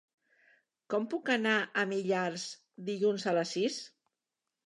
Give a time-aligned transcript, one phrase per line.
[0.93, 2.45] Com puc anar a Millars
[2.89, 3.79] dilluns a les sis?